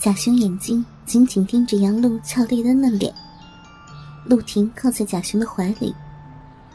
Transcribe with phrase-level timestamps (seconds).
[0.00, 3.12] 贾雄眼睛紧紧盯着杨露俏丽的嫩脸，
[4.24, 5.94] 陆婷靠在贾雄的怀里，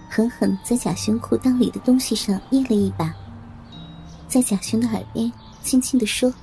[0.09, 3.13] 狠狠在贾雄裤裆里的东西上捏了一把，
[4.27, 5.31] 在贾雄的耳边
[5.63, 6.33] 轻轻的说：“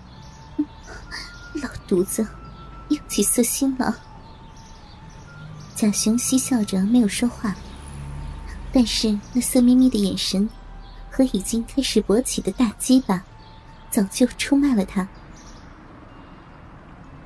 [1.54, 2.26] 老犊子，
[2.88, 3.96] 又起色心了。”
[5.76, 7.54] 贾雄嬉笑着没有说话，
[8.72, 10.48] 但是那色眯眯的眼神
[11.10, 13.22] 和已经开始勃起的大鸡巴，
[13.90, 15.06] 早就出卖了他。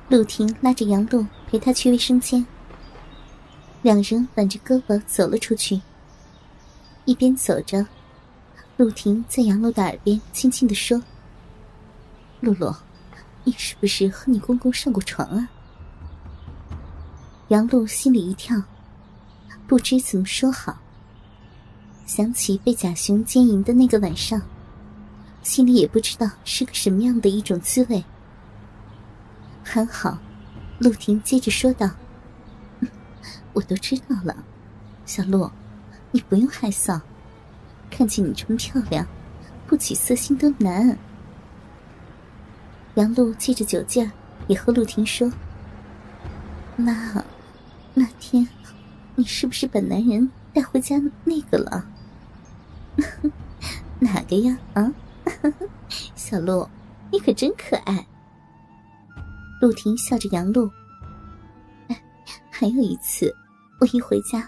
[0.09, 2.45] 陆婷拉着杨露陪他去卫生间，
[3.81, 5.81] 两人挽着胳膊走了出去。
[7.05, 7.85] 一边走着，
[8.77, 11.01] 陆婷在杨露的耳边轻轻的说
[12.41, 12.73] ：“露露，
[13.43, 15.49] 你是不是和你公公上过床啊？”
[17.49, 18.59] 杨露心里一跳，
[19.67, 20.77] 不知怎么说好。
[22.05, 24.41] 想起被贾雄奸淫的那个晚上，
[25.45, 28.03] 心里也不知道是个什么样的一种滋味。
[29.63, 30.17] 还好，
[30.79, 31.87] 陆婷接着说道
[33.53, 34.35] ：“我都知道了，
[35.05, 35.47] 小陆，
[36.09, 36.99] 你不用害臊。
[37.91, 39.05] 看见你这么漂亮，
[39.67, 40.97] 不起色心都难。”
[42.95, 44.11] 杨露借着酒劲儿，
[44.47, 45.31] 也和陆婷说
[46.75, 47.23] ：“妈，
[47.93, 48.47] 那天
[49.13, 51.87] 你是不是把男人带回家那个了？
[54.01, 54.57] 哪个呀？
[54.73, 54.91] 啊，
[55.41, 55.67] 呵 呵
[56.15, 56.67] 小陆，
[57.11, 58.05] 你可真可爱。”
[59.61, 60.69] 陆婷笑着杨露，
[62.49, 63.33] 还有一次，
[63.79, 64.47] 我一回家，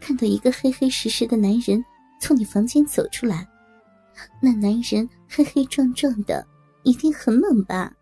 [0.00, 1.82] 看到一个黑黑实实的男人
[2.20, 3.46] 从你房间走出来，
[4.40, 6.46] 那男人黑黑壮壮的，
[6.82, 7.92] 一定很猛吧？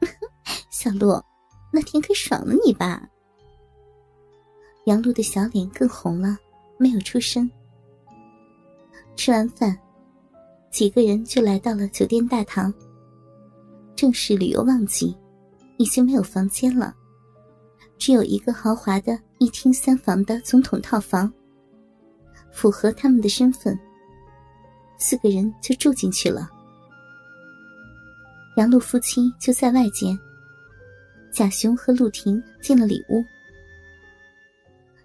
[0.70, 1.20] 小陆，
[1.72, 3.08] 那天可爽了你吧？
[4.86, 6.38] 杨露的小脸更红了，
[6.78, 7.50] 没有出声。
[9.16, 9.76] 吃完饭，
[10.70, 12.72] 几个人就来到了酒店大堂。
[13.94, 15.16] 正是旅游旺季。
[15.78, 16.96] 已经没有房间了，
[17.98, 21.30] 只有一个豪华的一厅三房的总统套房，
[22.50, 23.78] 符合他们的身份，
[24.98, 26.48] 四个人就住进去了。
[28.56, 30.18] 杨露夫妻就在外间，
[31.30, 33.22] 贾雄和陆婷进了里屋。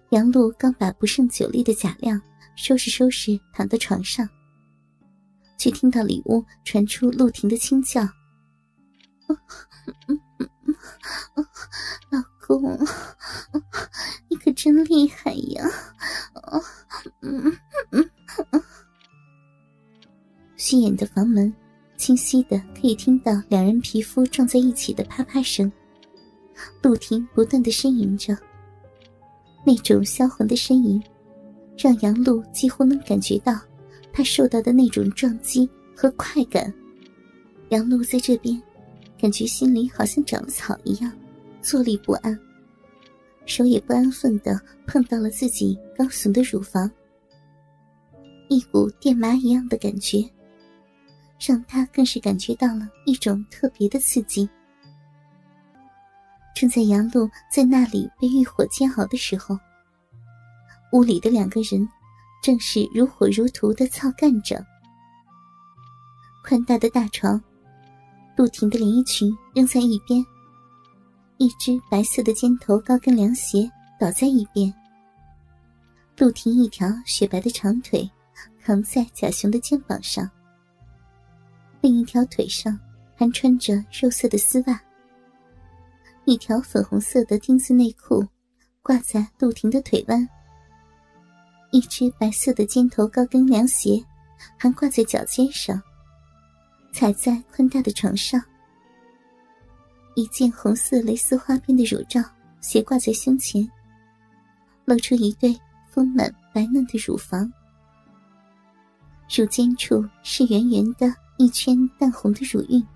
[0.08, 2.18] 杨露刚把不胜酒力的贾亮
[2.56, 4.26] 收拾收拾，躺在床上，
[5.62, 8.02] 却听到里屋传出陆婷的轻叫。
[12.10, 12.76] 老公，
[14.28, 15.64] 你可真厉害呀！
[20.56, 21.54] 虚掩的房门，
[21.96, 25.70] 清晰的可以听到两人皮肤撞在一起的啪啪声。
[26.82, 28.36] 陆婷不断的呻吟着，
[29.64, 31.00] 那种销魂的呻吟，
[31.78, 33.60] 让杨露几乎能感觉到
[34.12, 36.72] 他受到的那种撞击和快感。
[37.70, 38.60] 杨露在这边。
[39.18, 41.12] 感觉心里好像长了草一样，
[41.60, 42.36] 坐立不安，
[43.46, 46.90] 手也不安分的碰到了自己高耸的乳房，
[48.48, 50.28] 一股电麻一样的感觉，
[51.38, 54.50] 让他更是感觉到了一种特别的刺激。
[56.52, 59.56] 正在杨露在那里被欲火煎熬的时候，
[60.92, 61.88] 屋里的两个人
[62.42, 64.62] 正是如火如荼的操干着，
[66.44, 67.40] 宽大的大床。
[68.36, 70.24] 陆婷的连衣裙扔在一边，
[71.36, 73.70] 一只白色的尖头高跟凉鞋
[74.00, 74.74] 倒在一边。
[76.18, 78.10] 陆婷一条雪白的长腿
[78.60, 80.28] 扛在贾雄的肩膀上，
[81.80, 82.76] 另一条腿上
[83.14, 84.80] 还穿着肉色的丝袜。
[86.24, 88.26] 一条粉红色的丁字内裤
[88.82, 90.28] 挂在陆婷的腿弯，
[91.72, 94.00] 一只白色的尖头高跟凉鞋
[94.56, 95.82] 还挂在脚尖上。
[96.92, 98.38] 踩在宽大的床上，
[100.14, 102.20] 一件红色蕾丝花边的乳罩
[102.60, 103.66] 斜挂在胸前，
[104.84, 105.58] 露出一对
[105.90, 107.50] 丰满白嫩的乳房，
[109.34, 112.86] 乳尖处是圆圆的一圈淡红的乳晕，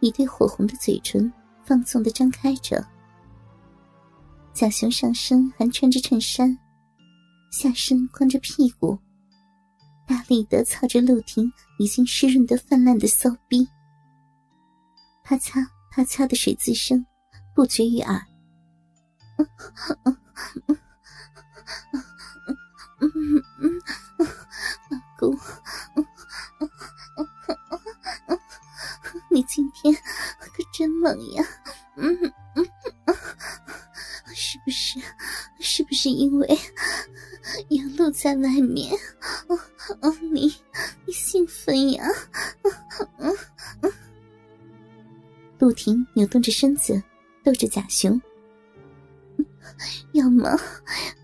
[0.00, 1.32] 一对火红的嘴唇
[1.64, 2.86] 放纵的张开着。
[4.52, 6.54] 贾雄上身还穿着衬衫，
[7.50, 8.98] 下身光着屁股。
[10.06, 13.68] 大力的操着陆婷已经湿润的泛滥的骚逼，
[15.22, 17.04] 啪嚓啪嚓的水渍声
[17.54, 18.18] 不绝于耳。
[37.98, 38.96] 露在外面？
[40.00, 40.54] 哦，你
[41.04, 42.08] 你兴奋呀？
[45.58, 47.02] 陆婷扭动着身子，
[47.42, 48.20] 逗着贾雄
[50.14, 50.56] ：“要么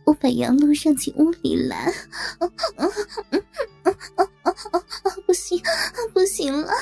[0.05, 1.95] 我把杨露让进屋里来？
[5.25, 5.63] 不行，
[6.13, 6.73] 不行了！”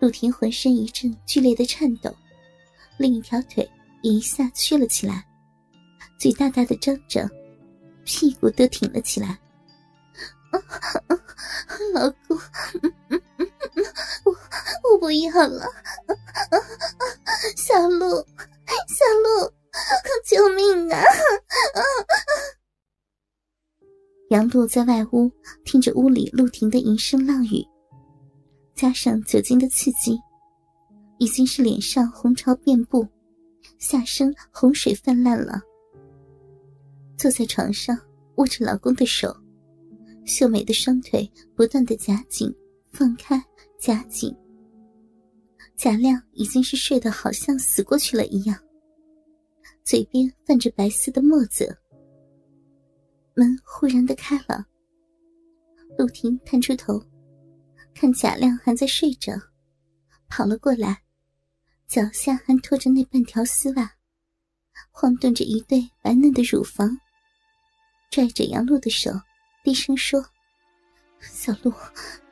[0.00, 2.14] 陆婷浑身一阵剧烈的颤抖，
[2.96, 3.70] 另一条腿
[4.00, 5.26] 也一下屈了起来，
[6.26, 7.30] 嘴大大的张着，
[8.02, 9.38] 屁股都挺了起来。
[11.94, 12.36] 老公，
[14.24, 14.32] 我
[14.90, 15.64] 我不要了！
[17.56, 18.16] 小鹿，
[18.88, 19.52] 小鹿，
[20.24, 21.00] 救命啊！
[24.30, 25.30] 杨璐在外屋
[25.64, 27.64] 听着屋里陆婷的吟声浪语，
[28.74, 30.18] 加上酒精的刺激，
[31.18, 33.06] 已经是脸上红潮遍布，
[33.78, 35.62] 下身洪水泛滥了。
[37.16, 37.98] 坐在床上，
[38.36, 39.34] 握着老公的手。
[40.24, 42.52] 秀美的双腿不断的夹紧、
[42.90, 43.42] 放开、
[43.78, 44.36] 夹紧。
[45.76, 48.58] 贾亮已经是睡得好像死过去了一样，
[49.84, 51.78] 嘴边泛着白色的沫子。
[53.34, 54.66] 门忽然的开了，
[55.98, 57.00] 陆婷探出头，
[57.94, 59.32] 看贾亮还在睡着，
[60.28, 61.02] 跑了过来，
[61.86, 63.92] 脚下还拖着那半条丝袜，
[64.90, 66.98] 晃动着一对白嫩的乳房，
[68.10, 69.10] 拽着杨璐的手。
[69.64, 70.24] 低声说
[71.18, 71.72] ：“小鹿，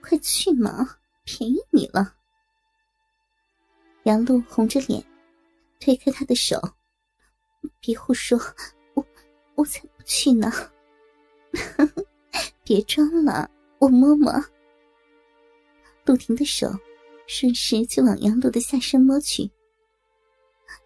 [0.01, 2.15] 快去嘛，便宜你了。”
[4.05, 5.05] 杨璐红着脸，
[5.81, 6.61] 推开他的手
[7.81, 8.39] ：“别胡说，
[8.95, 9.05] 我
[9.57, 10.53] 我才不去呢！
[12.63, 13.51] 别装了，
[13.81, 14.33] 我摸摸。”
[16.07, 16.71] 陆婷的手
[17.27, 19.51] 顺势就往杨璐的下身摸去，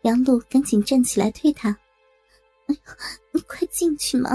[0.00, 1.68] 杨璐赶紧站起来推他
[2.68, 2.80] ：“哎呦，
[3.32, 4.30] 你快进去嘛！”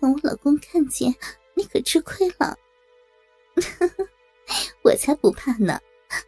[0.00, 1.14] 让我老公看见，
[1.54, 2.56] 你可吃亏了。
[4.82, 5.80] 我才不怕呢！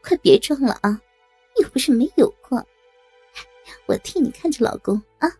[0.03, 1.01] 快别装了啊，
[1.57, 2.63] 又不是没有过。
[3.87, 5.31] 我替你看着老公啊。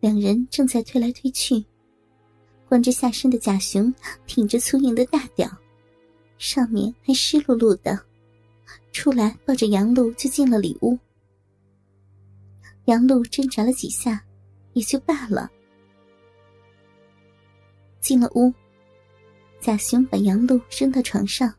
[0.00, 1.64] 两人正在推来推去，
[2.68, 3.92] 光着下身的贾雄
[4.26, 5.48] 挺着粗硬的大屌，
[6.38, 7.98] 上面还湿漉漉的，
[8.92, 10.98] 出来抱着杨露就进了里屋。
[12.86, 14.22] 杨璐挣扎了几下，
[14.72, 15.50] 也就罢了。
[18.02, 18.52] 进了屋，
[19.60, 21.54] 贾雄把杨露扔到床上，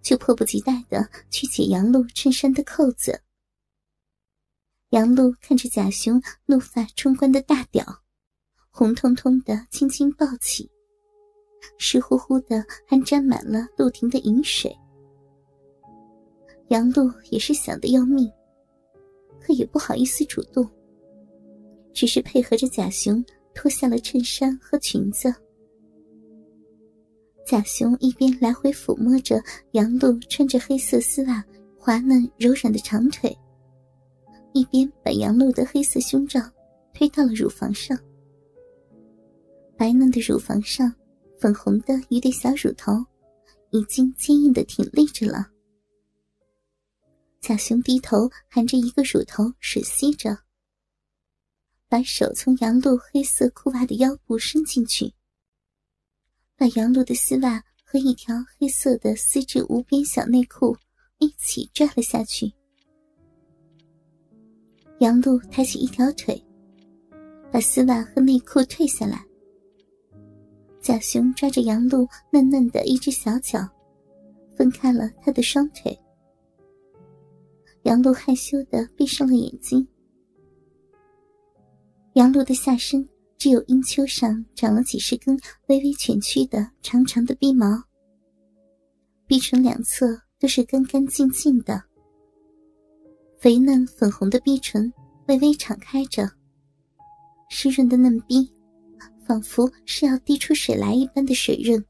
[0.00, 3.20] 就迫不及待的去解杨露衬衫的扣子。
[4.90, 7.84] 杨露看着贾雄怒发冲冠的大屌，
[8.70, 10.70] 红彤彤的轻轻抱起，
[11.78, 14.74] 湿乎乎的还沾满了陆婷的饮水。
[16.68, 18.26] 杨露也是想的要命，
[19.38, 20.66] 可也不好意思主动，
[21.92, 23.22] 只是配合着贾雄。
[23.54, 25.34] 脱下了衬衫和裙子，
[27.46, 31.44] 贾雄一边来回抚摸着杨璐穿着黑色丝袜、
[31.78, 33.36] 滑嫩柔软的长腿，
[34.52, 36.40] 一边把杨璐的黑色胸罩
[36.94, 37.98] 推到了乳房上。
[39.76, 40.94] 白嫩的乳房上，
[41.38, 42.92] 粉红的一对小乳头，
[43.70, 45.48] 已经坚硬的挺立着了。
[47.40, 50.38] 贾雄低头含着一个乳头吮吸着。
[51.92, 55.12] 把手从杨露黑色裤袜的腰部伸进去，
[56.56, 60.74] 把杨露的丝袜和一条黑色的丝质无边小内裤
[61.18, 62.50] 一起拽了下去。
[65.00, 66.42] 杨露抬起一条腿，
[67.52, 69.22] 把丝袜和内裤退下来。
[70.80, 73.68] 贾雄抓着杨露嫩嫩的一只小脚，
[74.56, 75.94] 分开了他的双腿。
[77.82, 79.86] 杨露害羞的闭上了眼睛。
[82.14, 85.34] 杨璐的下身只有阴丘上长了几十根
[85.68, 87.82] 微微蜷曲的长长的鼻毛，
[89.26, 91.82] 鼻唇两侧都是干干净净的，
[93.38, 94.92] 肥嫩粉红的鼻唇
[95.26, 96.30] 微微敞开着，
[97.48, 98.52] 湿润的嫩鼻
[99.26, 101.82] 仿佛是要滴出水来一般的水润。